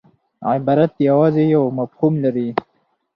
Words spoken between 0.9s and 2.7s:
یوازي یو مفهوم لري.